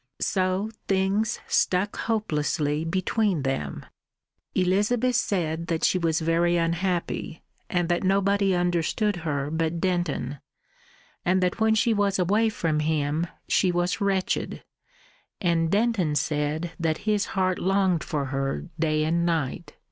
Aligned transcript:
So 0.19 0.71
things 0.87 1.39
stuck 1.45 1.95
hopelessly 1.95 2.83
between 2.83 3.43
them. 3.43 3.85
Elizabeth 4.55 5.15
said 5.15 5.67
that 5.67 5.83
she 5.83 5.99
was 5.99 6.21
very 6.21 6.57
unhappy, 6.57 7.43
and 7.69 7.87
that 7.89 8.03
nobody 8.03 8.55
understood 8.55 9.17
her 9.17 9.51
but 9.51 9.79
Denton, 9.79 10.39
and 11.23 11.39
that 11.43 11.59
when 11.59 11.75
she 11.75 11.93
was 11.93 12.17
away 12.17 12.49
from 12.49 12.79
him 12.79 13.27
she 13.47 13.71
was 13.71 14.01
wretched; 14.01 14.63
and 15.39 15.69
Denton 15.69 16.15
said 16.15 16.71
that 16.79 16.97
his 17.05 17.27
heart 17.37 17.59
longed 17.59 18.03
for 18.03 18.25
her 18.33 18.65
day 18.79 19.03
and 19.03 19.23
night. 19.23 19.75